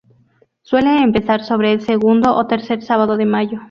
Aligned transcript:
Suele 0.63 1.03
empezar 1.03 1.43
sobre 1.43 1.73
el 1.73 1.81
segundo 1.81 2.35
ó 2.35 2.47
tercer 2.47 2.81
sábado 2.81 3.17
de 3.17 3.27
mayo. 3.27 3.59